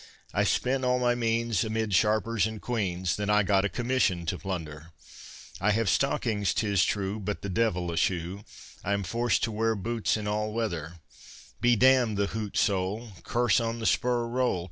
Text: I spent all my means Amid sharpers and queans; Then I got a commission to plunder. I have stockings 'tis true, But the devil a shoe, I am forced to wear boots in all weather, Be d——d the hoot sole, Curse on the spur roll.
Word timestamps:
I 0.33 0.45
spent 0.45 0.83
all 0.83 0.97
my 0.97 1.13
means 1.13 1.63
Amid 1.63 1.93
sharpers 1.93 2.47
and 2.47 2.59
queans; 2.59 3.17
Then 3.17 3.29
I 3.29 3.43
got 3.43 3.65
a 3.65 3.69
commission 3.69 4.25
to 4.25 4.39
plunder. 4.39 4.89
I 5.59 5.69
have 5.69 5.87
stockings 5.89 6.55
'tis 6.55 6.83
true, 6.83 7.19
But 7.19 7.43
the 7.43 7.49
devil 7.49 7.91
a 7.91 7.97
shoe, 7.97 8.43
I 8.83 8.93
am 8.93 9.03
forced 9.03 9.43
to 9.43 9.51
wear 9.51 9.75
boots 9.75 10.17
in 10.17 10.27
all 10.27 10.53
weather, 10.53 10.93
Be 11.61 11.75
d——d 11.75 12.15
the 12.15 12.25
hoot 12.31 12.57
sole, 12.57 13.11
Curse 13.23 13.59
on 13.59 13.77
the 13.77 13.85
spur 13.85 14.25
roll. 14.27 14.59